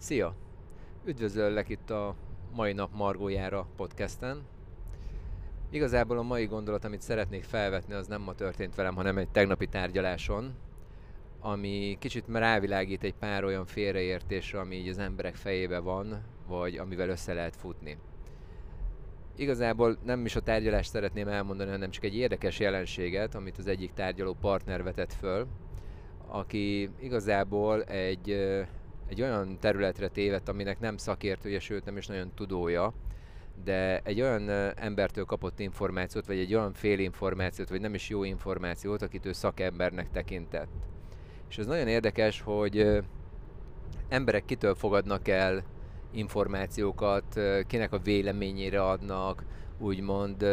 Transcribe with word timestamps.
Szia! 0.00 0.34
Üdvözöllek 1.04 1.68
itt 1.68 1.90
a 1.90 2.14
mai 2.54 2.72
nap 2.72 2.90
Margójára 2.94 3.66
podcasten. 3.76 4.42
Igazából 5.70 6.18
a 6.18 6.22
mai 6.22 6.46
gondolat, 6.46 6.84
amit 6.84 7.00
szeretnék 7.00 7.44
felvetni, 7.44 7.94
az 7.94 8.06
nem 8.06 8.22
ma 8.22 8.34
történt 8.34 8.74
velem, 8.74 8.94
hanem 8.94 9.18
egy 9.18 9.28
tegnapi 9.28 9.66
tárgyaláson, 9.66 10.54
ami 11.40 11.96
kicsit 11.98 12.24
rávilágít 12.28 13.02
egy 13.02 13.14
pár 13.14 13.44
olyan 13.44 13.66
félreértésre, 13.66 14.60
ami 14.60 14.76
így 14.76 14.88
az 14.88 14.98
emberek 14.98 15.34
fejébe 15.34 15.78
van, 15.78 16.22
vagy 16.48 16.76
amivel 16.76 17.08
össze 17.08 17.32
lehet 17.32 17.56
futni. 17.56 17.96
Igazából 19.36 19.96
nem 20.04 20.24
is 20.24 20.36
a 20.36 20.40
tárgyalást 20.40 20.90
szeretném 20.90 21.28
elmondani, 21.28 21.70
hanem 21.70 21.90
csak 21.90 22.04
egy 22.04 22.16
érdekes 22.16 22.58
jelenséget, 22.58 23.34
amit 23.34 23.58
az 23.58 23.66
egyik 23.66 23.92
tárgyaló 23.92 24.36
partner 24.40 24.82
vetett 24.82 25.12
föl, 25.12 25.46
aki 26.26 26.90
igazából 27.00 27.82
egy 27.84 28.36
egy 29.10 29.22
olyan 29.22 29.58
területre 29.60 30.08
tévedt, 30.08 30.48
aminek 30.48 30.80
nem 30.80 30.96
szakértője, 30.96 31.60
sőt 31.60 31.84
nem 31.84 31.96
is 31.96 32.06
nagyon 32.06 32.32
tudója, 32.34 32.92
de 33.64 33.98
egy 33.98 34.20
olyan 34.20 34.48
embertől 34.76 35.24
kapott 35.24 35.60
információt, 35.60 36.26
vagy 36.26 36.38
egy 36.38 36.54
olyan 36.54 36.72
fél 36.72 36.98
információt, 36.98 37.68
vagy 37.68 37.80
nem 37.80 37.94
is 37.94 38.08
jó 38.08 38.24
információt, 38.24 39.02
akit 39.02 39.26
ő 39.26 39.32
szakembernek 39.32 40.10
tekintett. 40.10 40.68
És 41.48 41.58
ez 41.58 41.66
nagyon 41.66 41.88
érdekes, 41.88 42.40
hogy 42.40 43.00
emberek 44.08 44.44
kitől 44.44 44.74
fogadnak 44.74 45.28
el 45.28 45.62
információkat, 46.12 47.40
kinek 47.66 47.92
a 47.92 47.98
véleményére 47.98 48.82
adnak, 48.82 49.44
úgymond 49.78 50.46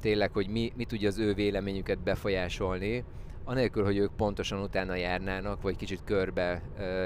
tényleg, 0.00 0.32
hogy 0.32 0.48
mi, 0.48 0.72
mi 0.76 0.84
tudja 0.84 1.08
az 1.08 1.18
ő 1.18 1.34
véleményüket 1.34 1.98
befolyásolni, 1.98 3.04
anélkül, 3.44 3.84
hogy 3.84 3.96
ők 3.96 4.12
pontosan 4.16 4.62
utána 4.62 4.94
járnának, 4.94 5.62
vagy 5.62 5.76
kicsit 5.76 6.04
körbe 6.04 6.62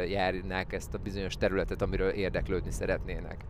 járnák 0.09 0.73
ezt 0.73 0.95
a 0.95 0.99
bizonyos 0.99 1.35
területet, 1.37 1.83
amiről 1.83 2.11
érdeklődni 2.11 2.71
szeretnének. 2.71 3.45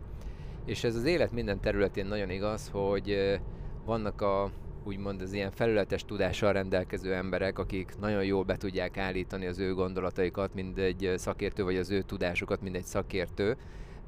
És 0.65 0.83
ez 0.83 0.95
az 0.95 1.03
élet 1.03 1.31
minden 1.31 1.59
területén 1.59 2.05
nagyon 2.05 2.29
igaz, 2.29 2.69
hogy 2.69 3.39
vannak 3.85 4.21
a 4.21 4.51
úgymond 4.83 5.21
az 5.21 5.33
ilyen 5.33 5.51
felületes 5.51 6.05
tudással 6.05 6.53
rendelkező 6.53 7.13
emberek, 7.13 7.59
akik 7.59 7.93
nagyon 7.99 8.23
jól 8.23 8.43
be 8.43 8.57
tudják 8.57 8.97
állítani 8.97 9.45
az 9.45 9.59
ő 9.59 9.73
gondolataikat, 9.73 10.53
mind 10.53 10.77
egy 10.77 11.13
szakértő, 11.15 11.63
vagy 11.63 11.77
az 11.77 11.89
ő 11.89 12.01
tudásukat, 12.01 12.61
mind 12.61 12.75
egy 12.75 12.83
szakértő, 12.83 13.57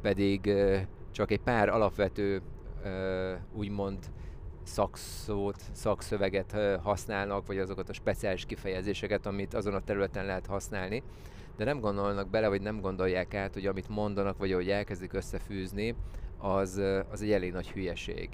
pedig 0.01 0.53
csak 1.11 1.31
egy 1.31 1.39
pár 1.39 1.69
alapvető 1.69 2.41
úgymond 3.53 3.97
szakszót, 4.69 5.61
szakszöveget 5.71 6.57
használnak, 6.81 7.47
vagy 7.47 7.57
azokat 7.57 7.89
a 7.89 7.93
speciális 7.93 8.45
kifejezéseket, 8.45 9.25
amit 9.25 9.53
azon 9.53 9.73
a 9.73 9.83
területen 9.83 10.25
lehet 10.25 10.45
használni, 10.45 11.03
de 11.57 11.63
nem 11.63 11.79
gondolnak 11.79 12.29
bele, 12.29 12.47
vagy 12.47 12.61
nem 12.61 12.81
gondolják 12.81 13.33
át, 13.33 13.53
hogy 13.53 13.65
amit 13.65 13.89
mondanak, 13.89 14.37
vagy 14.37 14.51
ahogy 14.51 14.69
elkezdik 14.69 15.13
összefűzni, 15.13 15.95
az, 16.37 16.81
az 17.11 17.21
egy 17.21 17.31
elég 17.31 17.51
nagy 17.51 17.71
hülyeség. 17.71 18.29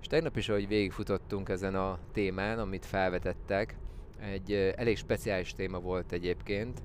És 0.00 0.06
tegnap 0.06 0.36
is, 0.36 0.48
ahogy 0.48 0.68
végigfutottunk 0.68 1.48
ezen 1.48 1.74
a 1.74 1.98
témán, 2.12 2.58
amit 2.58 2.86
felvetettek, 2.86 3.76
egy 4.20 4.52
elég 4.76 4.96
speciális 4.96 5.54
téma 5.54 5.80
volt 5.80 6.12
egyébként, 6.12 6.82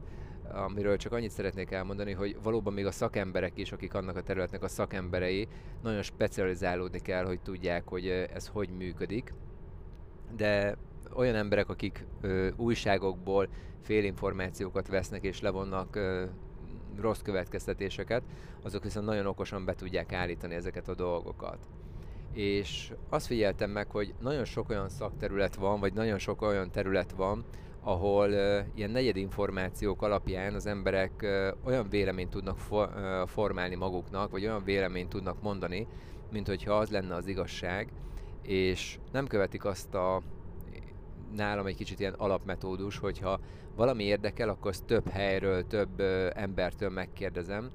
amiről 0.53 0.97
csak 0.97 1.11
annyit 1.11 1.31
szeretnék 1.31 1.71
elmondani, 1.71 2.11
hogy 2.11 2.37
valóban 2.43 2.73
még 2.73 2.85
a 2.85 2.91
szakemberek 2.91 3.51
is, 3.55 3.71
akik 3.71 3.93
annak 3.93 4.15
a 4.15 4.21
területnek 4.21 4.63
a 4.63 4.67
szakemberei, 4.67 5.47
nagyon 5.81 6.01
specializálódni 6.01 6.99
kell, 6.99 7.25
hogy 7.25 7.39
tudják, 7.39 7.87
hogy 7.87 8.07
ez 8.07 8.47
hogy 8.47 8.69
működik. 8.69 9.33
De 10.35 10.77
olyan 11.15 11.35
emberek, 11.35 11.69
akik 11.69 12.05
ö, 12.21 12.49
újságokból 12.55 13.47
félinformációkat 13.81 14.87
vesznek 14.87 15.23
és 15.23 15.41
levonnak 15.41 15.95
ö, 15.95 16.25
rossz 16.99 17.21
következtetéseket, 17.21 18.23
azok 18.63 18.83
viszont 18.83 19.05
nagyon 19.05 19.25
okosan 19.25 19.65
be 19.65 19.73
tudják 19.73 20.13
állítani 20.13 20.55
ezeket 20.55 20.87
a 20.87 20.95
dolgokat. 20.95 21.57
És 22.33 22.93
azt 23.09 23.25
figyeltem 23.25 23.69
meg, 23.69 23.91
hogy 23.91 24.13
nagyon 24.19 24.45
sok 24.45 24.69
olyan 24.69 24.89
szakterület 24.89 25.55
van, 25.55 25.79
vagy 25.79 25.93
nagyon 25.93 26.17
sok 26.17 26.41
olyan 26.41 26.71
terület 26.71 27.11
van, 27.11 27.45
ahol 27.83 28.29
uh, 28.29 28.59
ilyen 28.75 28.89
negyed 28.89 29.15
információk 29.15 30.01
alapján 30.01 30.53
az 30.53 30.65
emberek 30.65 31.11
uh, 31.21 31.47
olyan 31.63 31.89
véleményt 31.89 32.29
tudnak 32.29 32.57
for, 32.57 32.89
uh, 32.95 33.27
formálni 33.27 33.75
maguknak, 33.75 34.31
vagy 34.31 34.45
olyan 34.45 34.63
véleményt 34.63 35.09
tudnak 35.09 35.41
mondani, 35.41 35.87
mint 36.31 36.47
hogyha 36.47 36.73
az 36.73 36.89
lenne 36.89 37.15
az 37.15 37.27
igazság, 37.27 37.91
és 38.41 38.99
nem 39.11 39.27
követik 39.27 39.65
azt 39.65 39.93
a 39.93 40.21
nálam 41.35 41.65
egy 41.65 41.75
kicsit 41.75 41.99
ilyen 41.99 42.13
alapmetódus, 42.13 42.97
hogyha 42.97 43.39
valami 43.75 44.03
érdekel, 44.03 44.49
akkor 44.49 44.71
azt 44.71 44.85
több 44.85 45.09
helyről, 45.09 45.67
több 45.67 45.99
uh, 45.99 46.27
embertől 46.33 46.89
megkérdezem, 46.89 47.71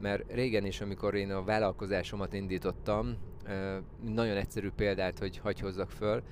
mert 0.00 0.32
régen 0.32 0.66
is, 0.66 0.80
amikor 0.80 1.14
én 1.14 1.30
a 1.30 1.44
vállalkozásomat 1.44 2.32
indítottam, 2.32 3.16
uh, 3.44 4.12
nagyon 4.12 4.36
egyszerű 4.36 4.70
példát, 4.70 5.18
hogy 5.18 5.38
hagy 5.38 5.60
hozzak 5.60 5.90
föl, 5.90 6.22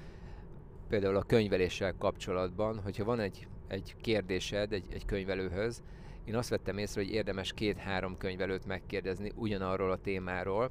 például 0.92 1.16
a 1.16 1.22
könyveléssel 1.22 1.94
kapcsolatban, 1.98 2.80
hogyha 2.82 3.04
van 3.04 3.20
egy, 3.20 3.46
egy 3.68 3.94
kérdésed 4.00 4.72
egy, 4.72 4.84
egy 4.92 5.04
könyvelőhöz, 5.04 5.82
én 6.24 6.34
azt 6.34 6.48
vettem 6.48 6.78
észre, 6.78 7.02
hogy 7.02 7.10
érdemes 7.10 7.52
két-három 7.52 8.16
könyvelőt 8.16 8.66
megkérdezni 8.66 9.32
ugyanarról 9.34 9.90
a 9.90 9.96
témáról, 9.96 10.70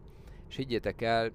és 0.49 0.55
higgyétek 0.55 1.01
el, 1.01 1.31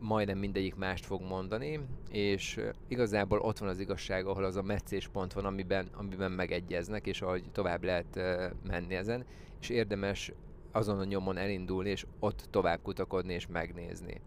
majdnem 0.00 0.38
mindegyik 0.38 0.74
mást 0.74 1.06
fog 1.06 1.22
mondani, 1.22 1.80
és 2.10 2.60
igazából 2.88 3.38
ott 3.38 3.58
van 3.58 3.68
az 3.68 3.80
igazság, 3.80 4.26
ahol 4.26 4.44
az 4.44 4.56
a 4.56 4.62
meccéspont 4.62 5.32
van, 5.32 5.44
amiben, 5.44 5.88
amiben 5.96 6.32
megegyeznek, 6.32 7.06
és 7.06 7.22
ahogy 7.22 7.44
tovább 7.52 7.84
lehet 7.84 8.20
menni 8.66 8.94
ezen, 8.94 9.24
és 9.60 9.68
érdemes 9.68 10.32
azon 10.72 10.98
a 10.98 11.04
nyomon 11.04 11.36
elindulni, 11.36 11.90
és 11.90 12.06
ott 12.18 12.46
tovább 12.50 12.82
kutakodni 12.82 13.34
és 13.34 13.46
megnézni. 13.46 14.20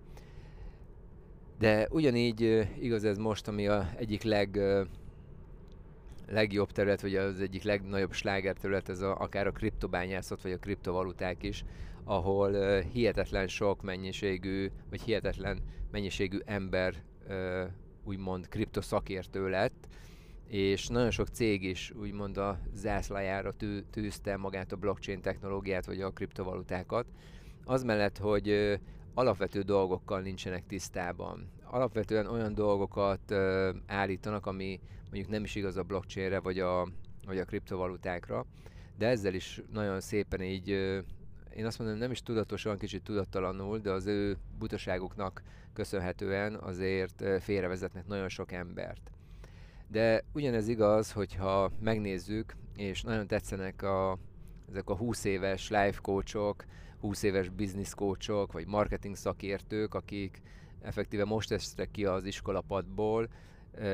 De 1.62 1.88
ugyanígy 1.90 2.68
igaz 2.80 3.04
ez 3.04 3.18
most, 3.18 3.48
ami 3.48 3.68
a 3.68 3.90
egyik 3.98 4.24
leg, 4.24 4.60
legjobb 6.28 6.72
terület, 6.72 7.02
vagy 7.02 7.16
az 7.16 7.42
egyik 7.42 7.64
legnagyobb 7.64 8.12
sláger 8.12 8.56
terület, 8.56 8.90
ez 8.90 9.02
a, 9.02 9.20
akár 9.20 9.48
a 9.48 9.52
kriptobányászat, 9.52 10.42
vagy 10.42 10.52
a 10.52 10.58
kriptovaluták 10.58 11.44
is, 11.44 11.64
ahol 12.04 12.80
hihetetlen 12.80 13.48
sok 13.48 13.82
mennyiségű, 13.82 14.70
vagy 14.90 15.02
hihetetlen 15.02 15.60
mennyiségű 15.92 16.38
ember 16.46 16.96
úgymond 18.04 18.48
kriptoszakértő 18.48 19.50
lett, 19.50 19.88
és 20.48 20.88
nagyon 20.88 21.12
sok 21.12 21.28
cég 21.28 21.64
is 21.64 21.92
úgymond 21.92 22.38
a 22.38 22.60
zászlajára 22.74 23.52
tű, 23.52 23.80
tűzte 23.92 24.38
magát 24.38 24.72
a 24.72 24.76
blockchain 24.76 25.22
technológiát, 25.22 25.86
vagy 25.86 26.02
a 26.02 26.12
kriptovalutákat. 26.12 27.06
Az 27.66 27.84
mellett, 27.84 28.18
hogy 28.18 28.80
alapvető 29.14 29.62
dolgokkal 29.62 30.22
nincsenek 30.22 30.66
tisztában. 30.66 31.50
Alapvetően 31.64 32.28
olyan 32.28 32.54
dolgokat 32.54 33.32
ö, 33.32 33.72
állítanak, 33.88 34.46
ami 34.46 34.80
mondjuk 35.04 35.30
nem 35.30 35.44
is 35.44 35.56
igaz 35.56 35.78
a 35.78 35.84
blockchainre 35.84 36.40
vagy 36.40 36.60
a, 36.60 36.88
vagy 37.26 37.38
a 37.38 37.46
kriptovalutákra, 37.46 38.46
de 38.98 39.08
ezzel 39.08 39.34
is 39.34 39.62
nagyon 39.72 40.02
szépen 40.02 40.42
így, 40.42 40.72
ö, 40.72 41.00
én 41.56 41.66
azt 41.66 41.80
mondom, 41.80 41.98
nem 41.98 42.12
is 42.12 42.22
tudatosan, 42.22 42.78
kicsit 42.78 43.04
tudattalanul, 43.04 43.80
de 43.80 43.92
az 43.92 44.06
ő 44.06 44.38
butaságuknak 44.58 45.44
köszönhetően 45.74 46.56
azért 46.56 47.24
félrevezetnek 47.40 48.08
nagyon 48.08 48.30
sok 48.30 48.52
embert. 48.52 49.12
De 49.88 50.24
ugyanez 50.34 50.68
igaz, 50.68 51.12
hogyha 51.12 51.72
megnézzük, 51.80 52.56
és 52.76 53.02
nagyon 53.02 53.28
tetszenek 53.28 53.82
a, 53.82 54.18
ezek 54.70 54.90
a 54.90 54.96
20 54.96 55.24
éves 55.24 55.70
life 55.70 56.00
coachok, 56.02 56.66
20 57.02 57.24
éves 57.24 57.50
business 57.50 57.94
coachok, 57.94 58.52
vagy 58.52 58.68
marketing 58.68 59.16
szakértők, 59.16 59.94
akik 59.94 60.42
effektíve 60.82 61.26
most 61.26 61.52
estek 61.52 61.92
ki 61.92 62.06
az 62.06 62.26
iskolapadból, 62.26 63.28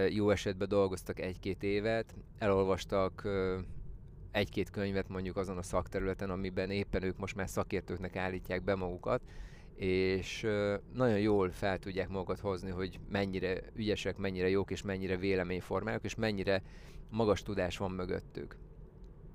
jó 0.09 0.29
esetben 0.29 0.67
dolgoztak 0.67 1.19
egy-két 1.19 1.63
évet, 1.63 2.15
elolvastak 2.37 3.27
egy-két 4.31 4.69
könyvet 4.69 5.09
mondjuk 5.09 5.37
azon 5.37 5.57
a 5.57 5.61
szakterületen, 5.61 6.29
amiben 6.29 6.69
éppen 6.69 7.03
ők 7.03 7.17
most 7.17 7.35
már 7.35 7.49
szakértőknek 7.49 8.15
állítják 8.15 8.63
be 8.63 8.75
magukat, 8.75 9.21
és 9.75 10.47
nagyon 10.93 11.19
jól 11.19 11.49
fel 11.49 11.79
tudják 11.79 12.09
magukat 12.09 12.39
hozni, 12.39 12.69
hogy 12.69 12.99
mennyire 13.09 13.61
ügyesek, 13.75 14.17
mennyire 14.17 14.49
jók, 14.49 14.71
és 14.71 14.81
mennyire 14.81 15.17
véleményformálók, 15.17 16.03
és 16.03 16.15
mennyire 16.15 16.61
magas 17.09 17.41
tudás 17.41 17.77
van 17.77 17.91
mögöttük 17.91 18.55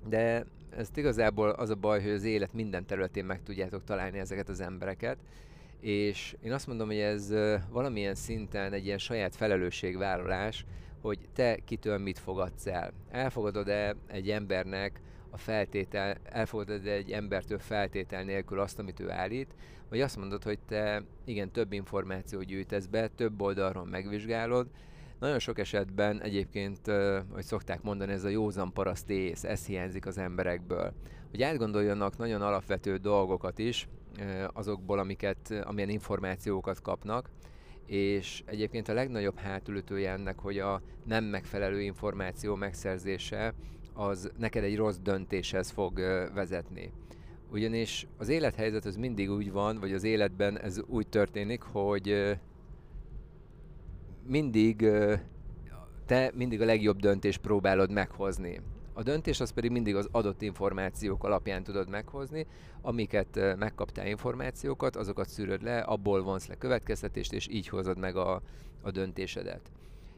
de 0.07 0.45
ez 0.77 0.89
igazából 0.95 1.49
az 1.49 1.69
a 1.69 1.75
baj, 1.75 2.01
hogy 2.01 2.11
az 2.11 2.23
élet 2.23 2.53
minden 2.53 2.85
területén 2.85 3.25
meg 3.25 3.43
tudjátok 3.43 3.83
találni 3.83 4.19
ezeket 4.19 4.49
az 4.49 4.61
embereket, 4.61 5.17
és 5.79 6.35
én 6.41 6.51
azt 6.51 6.67
mondom, 6.67 6.87
hogy 6.87 6.97
ez 6.97 7.33
valamilyen 7.69 8.15
szinten 8.15 8.73
egy 8.73 8.85
ilyen 8.85 8.97
saját 8.97 9.35
felelősségvállalás, 9.35 10.65
hogy 11.01 11.19
te 11.33 11.57
kitől 11.65 11.97
mit 11.97 12.19
fogadsz 12.19 12.67
el. 12.67 12.91
Elfogadod-e 13.11 13.95
egy 14.07 14.29
embernek 14.29 15.01
a 15.29 15.37
feltétel, 15.37 16.17
elfogadod 16.23 16.87
egy 16.87 17.11
embertől 17.11 17.59
feltétel 17.59 18.23
nélkül 18.23 18.59
azt, 18.59 18.79
amit 18.79 18.99
ő 18.99 19.09
állít, 19.09 19.53
vagy 19.89 20.01
azt 20.01 20.17
mondod, 20.17 20.43
hogy 20.43 20.59
te 20.67 21.03
igen, 21.25 21.51
több 21.51 21.71
információt 21.73 22.45
gyűjtesz 22.45 22.85
be, 22.85 23.07
több 23.07 23.41
oldalról 23.41 23.85
megvizsgálod, 23.85 24.67
Nagyon 25.19 25.39
sok 25.39 25.59
esetben 25.59 26.21
egyébként, 26.21 26.79
hogy 27.31 27.43
szokták 27.43 27.81
mondani, 27.81 28.11
ez 28.11 28.23
a 28.23 28.29
józan 28.29 28.73
paraszt 28.73 29.09
ész, 29.09 29.43
ez 29.43 29.65
hiányzik 29.65 30.05
az 30.05 30.17
emberekből. 30.17 30.93
Hogy 31.29 31.41
átgondoljanak 31.43 32.17
nagyon 32.17 32.41
alapvető 32.41 32.97
dolgokat 32.97 33.59
is, 33.59 33.87
azokból, 34.53 34.99
amiket, 34.99 35.51
amilyen 35.63 35.89
információkat 35.89 36.81
kapnak, 36.81 37.29
és 37.85 38.43
egyébként 38.45 38.87
a 38.87 38.93
legnagyobb 38.93 39.37
hátulütője 39.37 40.11
ennek, 40.11 40.39
hogy 40.39 40.59
a 40.59 40.81
nem 41.05 41.23
megfelelő 41.23 41.81
információ 41.81 42.55
megszerzése 42.55 43.53
az 43.93 44.31
neked 44.37 44.63
egy 44.63 44.75
rossz 44.75 44.97
döntéshez 45.03 45.69
fog 45.69 45.99
vezetni. 46.33 46.91
Ugyanis 47.51 48.07
az 48.17 48.29
élethelyzet 48.29 48.85
az 48.85 48.95
mindig 48.95 49.31
úgy 49.31 49.51
van, 49.51 49.79
vagy 49.79 49.93
az 49.93 50.03
életben 50.03 50.59
ez 50.59 50.81
úgy 50.87 51.07
történik, 51.07 51.61
hogy 51.61 52.37
mindig 54.25 54.89
te 56.05 56.31
mindig 56.35 56.61
a 56.61 56.65
legjobb 56.65 56.99
döntést 56.99 57.41
próbálod 57.41 57.91
meghozni. 57.91 58.61
A 58.93 59.03
döntés 59.03 59.39
az 59.39 59.51
pedig 59.51 59.71
mindig 59.71 59.95
az 59.95 60.07
adott 60.11 60.41
információk 60.41 61.23
alapján 61.23 61.63
tudod 61.63 61.89
meghozni, 61.89 62.45
amiket 62.81 63.57
megkaptál 63.57 64.07
információkat, 64.07 64.95
azokat 64.95 65.29
szűröd 65.29 65.63
le, 65.63 65.79
abból 65.79 66.23
vonsz 66.23 66.47
le 66.47 66.55
következtetést, 66.55 67.33
és 67.33 67.47
így 67.47 67.67
hozod 67.67 67.97
meg 67.97 68.15
a, 68.15 68.41
a 68.81 68.91
döntésedet. 68.91 69.71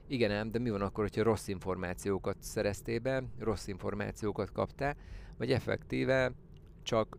Igen 0.07 0.31
ám, 0.31 0.51
de 0.51 0.59
mi 0.59 0.69
van 0.69 0.81
akkor, 0.81 1.03
hogyha 1.03 1.23
rossz 1.23 1.47
információkat 1.47 2.37
szereztél 2.39 2.99
be, 2.99 3.23
rossz 3.39 3.67
információkat 3.67 4.51
kaptál, 4.51 4.95
vagy 5.37 5.51
effektíve 5.51 6.31
csak 6.83 7.17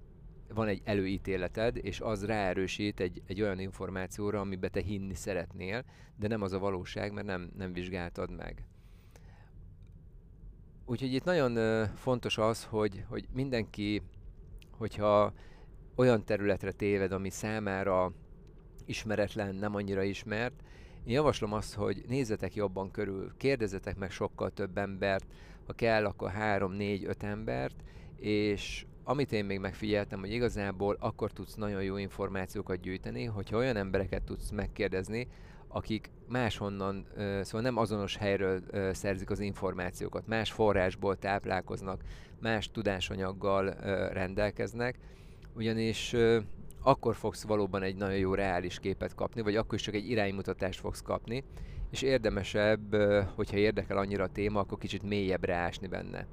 van 0.54 0.68
egy 0.68 0.80
előítéleted, 0.84 1.76
és 1.76 2.00
az 2.00 2.24
ráerősít 2.24 3.00
egy, 3.00 3.22
egy 3.26 3.42
olyan 3.42 3.58
információra, 3.58 4.40
amiben 4.40 4.70
te 4.70 4.80
hinni 4.80 5.14
szeretnél, 5.14 5.84
de 6.16 6.28
nem 6.28 6.42
az 6.42 6.52
a 6.52 6.58
valóság, 6.58 7.12
mert 7.12 7.26
nem, 7.26 7.50
nem 7.56 7.72
vizsgáltad 7.72 8.30
meg. 8.30 8.64
Úgyhogy 10.84 11.12
itt 11.12 11.24
nagyon 11.24 11.86
fontos 11.94 12.38
az, 12.38 12.64
hogy, 12.64 13.04
hogy 13.08 13.26
mindenki, 13.32 14.02
hogyha 14.70 15.32
olyan 15.94 16.24
területre 16.24 16.72
téved, 16.72 17.12
ami 17.12 17.30
számára 17.30 18.12
ismeretlen, 18.84 19.54
nem 19.54 19.74
annyira 19.74 20.02
ismert, 20.02 20.62
én 21.04 21.12
javaslom 21.12 21.52
azt, 21.52 21.74
hogy 21.74 22.04
nézzetek 22.08 22.54
jobban 22.54 22.90
körül, 22.90 23.32
kérdezzetek 23.36 23.96
meg 23.96 24.10
sokkal 24.10 24.50
több 24.50 24.78
embert, 24.78 25.26
ha 25.66 25.72
kell, 25.72 26.04
akkor 26.04 26.30
három, 26.30 26.72
négy, 26.72 27.04
öt 27.04 27.22
embert, 27.22 27.84
és 28.16 28.86
amit 29.08 29.32
én 29.32 29.44
még 29.44 29.58
megfigyeltem, 29.58 30.20
hogy 30.20 30.32
igazából 30.32 30.96
akkor 31.00 31.32
tudsz 31.32 31.54
nagyon 31.54 31.82
jó 31.82 31.96
információkat 31.96 32.80
gyűjteni, 32.80 33.24
hogyha 33.24 33.56
olyan 33.56 33.76
embereket 33.76 34.22
tudsz 34.22 34.50
megkérdezni, 34.50 35.28
akik 35.68 36.10
máshonnan, 36.28 37.06
szóval 37.16 37.60
nem 37.60 37.76
azonos 37.76 38.16
helyről 38.16 38.60
szerzik 38.92 39.30
az 39.30 39.40
információkat, 39.40 40.26
más 40.26 40.52
forrásból 40.52 41.16
táplálkoznak, 41.16 42.00
más 42.40 42.70
tudásanyaggal 42.70 43.70
rendelkeznek, 44.12 44.98
ugyanis 45.54 46.14
akkor 46.82 47.14
fogsz 47.14 47.42
valóban 47.42 47.82
egy 47.82 47.96
nagyon 47.96 48.18
jó 48.18 48.34
reális 48.34 48.78
képet 48.78 49.14
kapni, 49.14 49.42
vagy 49.42 49.56
akkor 49.56 49.74
is 49.74 49.82
csak 49.82 49.94
egy 49.94 50.10
iránymutatást 50.10 50.80
fogsz 50.80 51.02
kapni, 51.02 51.44
és 51.90 52.02
érdemesebb, 52.02 52.96
hogyha 53.34 53.56
érdekel 53.56 53.96
annyira 53.96 54.24
a 54.24 54.32
téma, 54.32 54.60
akkor 54.60 54.78
kicsit 54.78 55.02
mélyebbre 55.02 55.54
ásni 55.54 55.86
benne. 55.86 56.26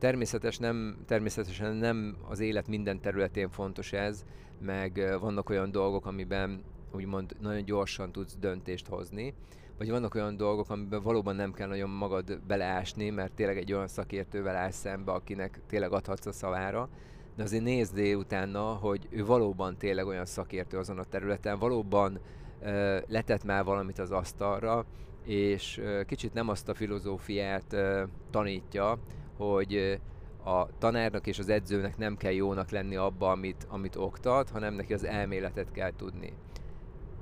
Természetes 0.00 0.58
nem, 0.58 0.96
természetesen 1.06 1.74
nem 1.76 2.16
az 2.28 2.40
élet 2.40 2.68
minden 2.68 3.00
területén 3.00 3.48
fontos 3.48 3.92
ez, 3.92 4.24
meg 4.60 5.16
vannak 5.20 5.50
olyan 5.50 5.70
dolgok, 5.70 6.06
amiben 6.06 6.62
úgymond 6.92 7.36
nagyon 7.40 7.64
gyorsan 7.64 8.12
tudsz 8.12 8.36
döntést 8.40 8.86
hozni, 8.86 9.34
vagy 9.78 9.90
vannak 9.90 10.14
olyan 10.14 10.36
dolgok, 10.36 10.70
amiben 10.70 11.02
valóban 11.02 11.36
nem 11.36 11.52
kell 11.52 11.68
nagyon 11.68 11.90
magad 11.90 12.40
beleásni, 12.46 13.10
mert 13.10 13.32
tényleg 13.32 13.56
egy 13.56 13.72
olyan 13.72 13.88
szakértővel 13.88 14.56
állsz 14.56 14.76
szembe, 14.76 15.12
akinek 15.12 15.60
tényleg 15.66 15.92
adhatsz 15.92 16.26
a 16.26 16.32
szavára, 16.32 16.88
de 17.36 17.42
azért 17.42 17.64
nézd 17.64 17.98
utána, 17.98 18.62
hogy 18.62 19.06
ő 19.10 19.24
valóban 19.24 19.76
tényleg 19.76 20.06
olyan 20.06 20.26
szakértő 20.26 20.78
azon 20.78 20.98
a 20.98 21.04
területen, 21.04 21.58
valóban 21.58 22.18
uh, 22.60 22.98
letett 23.08 23.44
már 23.44 23.64
valamit 23.64 23.98
az 23.98 24.10
asztalra, 24.10 24.84
és 25.24 25.78
uh, 25.78 26.04
kicsit 26.04 26.32
nem 26.32 26.48
azt 26.48 26.68
a 26.68 26.74
filozófiát 26.74 27.72
uh, 27.72 28.02
tanítja, 28.30 28.98
hogy 29.40 30.00
a 30.44 30.78
tanárnak 30.78 31.26
és 31.26 31.38
az 31.38 31.48
edzőnek 31.48 31.96
nem 31.96 32.16
kell 32.16 32.32
jónak 32.32 32.70
lenni 32.70 32.96
abba, 32.96 33.30
amit, 33.30 33.66
amit 33.68 33.96
oktat, 33.96 34.50
hanem 34.50 34.74
neki 34.74 34.92
az 34.92 35.04
elméletet 35.04 35.72
kell 35.72 35.92
tudni. 35.96 36.32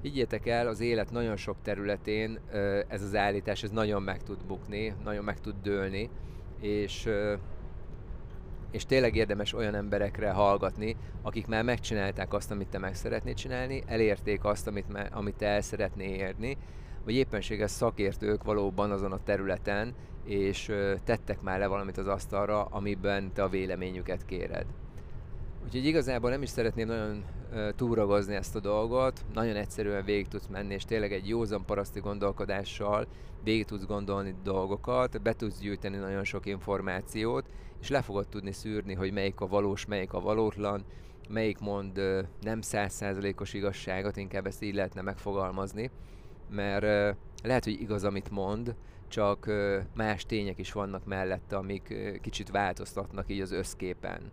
Higgyétek 0.03 0.47
el, 0.47 0.67
az 0.67 0.81
élet 0.81 1.11
nagyon 1.11 1.37
sok 1.37 1.57
területén 1.63 2.39
ez 2.89 3.03
az 3.03 3.15
állítás, 3.15 3.63
ez 3.63 3.71
nagyon 3.71 4.03
meg 4.03 4.23
tud 4.23 4.45
bukni, 4.47 4.95
nagyon 5.05 5.25
meg 5.25 5.41
tud 5.41 5.55
dőlni, 5.63 6.11
és, 6.61 7.09
és 8.71 8.87
tényleg 8.87 9.17
érdemes 9.17 9.55
olyan 9.55 9.75
emberekre 9.75 10.31
hallgatni, 10.31 10.97
akik 11.23 11.47
már 11.47 11.65
megcsinálták 11.65 12.33
azt, 12.33 12.51
amit 12.51 12.69
te 12.69 12.79
meg 12.79 12.95
szeretnéd 12.95 13.35
csinálni, 13.35 13.83
elérték 13.87 14.45
azt, 14.45 14.67
amit, 14.67 14.87
amit 15.11 15.37
te 15.37 15.47
el 15.47 15.61
szeretnél 15.61 16.15
érni, 16.15 16.57
vagy 17.05 17.15
éppenséges 17.15 17.71
szakértők 17.71 18.45
valóban 18.45 18.91
azon 18.91 19.13
a 19.13 19.23
területen, 19.25 19.95
és 20.25 20.73
tettek 21.05 21.43
már 21.43 21.59
le 21.59 21.67
valamit 21.67 21.99
az 21.99 22.07
asztalra, 22.07 22.65
amiben 22.65 23.33
te 23.33 23.43
a 23.43 23.49
véleményüket 23.49 24.25
kéred. 24.25 24.67
Úgyhogy 25.65 25.87
igazából 25.87 26.31
nem 26.31 26.43
is 26.43 26.49
szeretném 26.49 26.87
nagyon 26.87 27.25
túragozni 27.77 28.35
ezt 28.35 28.57
a 28.57 28.61
dolgot, 28.61 29.25
nagyon 29.35 29.57
egyszerűen 29.57 30.05
végig 30.05 30.29
tudsz 30.29 30.47
menni, 30.47 30.75
és 30.75 30.85
tényleg 30.85 31.13
egy 31.13 31.29
józan 31.29 31.65
paraszti 31.65 32.01
gondolkodással 32.01 33.07
végig 33.45 33.65
tudsz 33.65 33.87
gondolni 33.87 34.35
dolgokat, 34.43 35.23
be 35.23 35.33
tudsz 35.33 35.59
gyűjteni 35.59 35.97
nagyon 35.97 36.25
sok 36.25 36.47
információt, 36.47 37.49
és 37.81 37.89
le 37.89 38.03
fogod 38.03 38.29
tudni 38.29 38.53
szűrni, 38.53 38.95
hogy 38.95 39.13
melyik 39.13 39.41
a 39.41 39.47
valós, 39.47 39.87
melyik 39.87 40.13
a 40.13 40.21
valótlan, 40.21 40.85
melyik 41.29 41.59
mond 41.59 42.01
nem 42.41 42.61
százszázalékos 42.61 43.55
igazságot, 43.55 44.17
inkább 44.17 44.47
ezt 44.47 44.63
így 44.63 44.75
lehetne 44.75 45.01
megfogalmazni, 45.01 45.91
mert 46.51 47.17
lehet, 47.43 47.65
hogy 47.65 47.81
igaz, 47.81 48.05
amit 48.05 48.31
mond, 48.31 48.75
csak 49.09 49.51
más 49.95 50.27
tények 50.27 50.59
is 50.59 50.73
vannak 50.73 51.05
mellette, 51.05 51.57
amik 51.57 51.95
kicsit 52.21 52.51
változtatnak 52.51 53.31
így 53.31 53.41
az 53.41 53.53
összképen. 53.53 54.33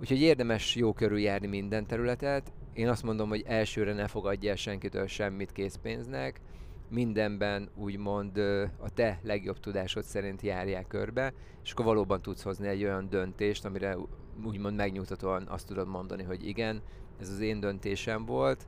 Úgyhogy 0.00 0.20
érdemes 0.20 0.76
jó 0.76 0.92
körül 0.92 1.18
járni 1.18 1.46
minden 1.46 1.86
területet. 1.86 2.52
Én 2.72 2.88
azt 2.88 3.02
mondom, 3.02 3.28
hogy 3.28 3.42
elsőre 3.46 3.92
ne 3.92 4.06
fogadj 4.06 4.54
senkitől 4.54 5.06
semmit 5.06 5.52
készpénznek, 5.52 6.40
mindenben 6.88 7.70
úgymond 7.76 8.38
a 8.78 8.90
te 8.94 9.20
legjobb 9.22 9.60
tudásod 9.60 10.04
szerint 10.04 10.42
járják 10.42 10.86
körbe, 10.86 11.32
és 11.62 11.72
akkor 11.72 11.84
valóban 11.84 12.22
tudsz 12.22 12.42
hozni 12.42 12.68
egy 12.68 12.84
olyan 12.84 13.08
döntést, 13.08 13.64
amire 13.64 13.96
úgymond 14.44 14.76
megnyugtatóan 14.76 15.46
azt 15.48 15.66
tudod 15.66 15.88
mondani, 15.88 16.22
hogy 16.22 16.46
igen, 16.46 16.82
ez 17.20 17.30
az 17.30 17.40
én 17.40 17.60
döntésem 17.60 18.24
volt, 18.24 18.66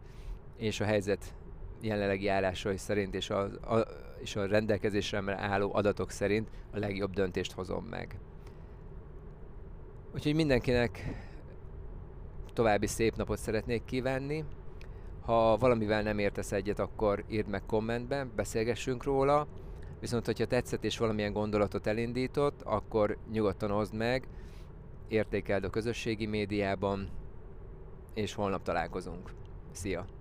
és 0.56 0.80
a 0.80 0.84
helyzet 0.84 1.34
jelenlegi 1.86 2.28
állásai 2.28 2.76
szerint 2.76 3.14
és 3.14 3.30
a, 3.30 3.42
a, 3.42 3.86
és 4.18 4.36
a 4.36 4.46
rendelkezésre 4.46 5.34
álló 5.36 5.74
adatok 5.74 6.10
szerint 6.10 6.50
a 6.72 6.78
legjobb 6.78 7.12
döntést 7.12 7.52
hozom 7.52 7.84
meg. 7.84 8.18
Úgyhogy 10.14 10.34
mindenkinek 10.34 11.04
további 12.52 12.86
szép 12.86 13.16
napot 13.16 13.38
szeretnék 13.38 13.84
kívánni. 13.84 14.44
Ha 15.20 15.56
valamivel 15.56 16.02
nem 16.02 16.18
értesz 16.18 16.52
egyet, 16.52 16.78
akkor 16.78 17.24
írd 17.28 17.48
meg 17.48 17.62
kommentben, 17.66 18.32
beszélgessünk 18.36 19.04
róla. 19.04 19.46
Viszont, 20.00 20.26
hogyha 20.26 20.46
tetszett 20.46 20.84
és 20.84 20.98
valamilyen 20.98 21.32
gondolatot 21.32 21.86
elindított, 21.86 22.62
akkor 22.62 23.16
nyugodtan 23.32 23.70
hozd 23.70 23.94
meg, 23.94 24.28
értékeld 25.08 25.64
a 25.64 25.70
közösségi 25.70 26.26
médiában, 26.26 27.08
és 28.14 28.34
holnap 28.34 28.62
találkozunk. 28.62 29.30
Szia! 29.72 30.15